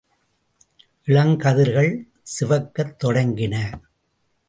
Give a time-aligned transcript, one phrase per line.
[1.07, 1.91] இளங்கதிர்கள்
[2.21, 3.55] சிவக்கத் தொடங்கின.